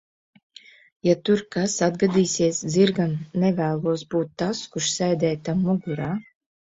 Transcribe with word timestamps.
Ja 1.07 1.13
tur 1.29 1.43
kas 1.55 1.75
atgadīsies 1.87 2.63
zirgam, 2.77 3.13
nevēlos 3.45 4.05
būt 4.15 4.33
tas, 4.43 4.63
kurš 4.73 4.89
sēdēja 4.99 5.43
tam 5.51 5.63
mugurā. 5.69 6.11